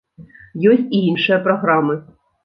Ёсць 0.69 0.87
і 0.99 1.01
іншыя 1.09 1.37
праграмы. 1.47 1.99